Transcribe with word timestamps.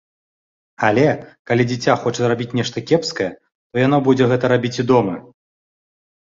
Але, 0.87 1.01
калі 1.51 1.63
дзіця 1.71 1.93
хоча 2.05 2.29
рабіць 2.31 2.47
нешта 2.61 2.83
кепскае, 2.93 3.29
то 3.73 3.85
яно 3.85 4.01
будзе 4.09 4.25
гэта 4.33 4.45
рабіць 4.55 4.75
і 4.81 4.87
дома. 4.95 5.15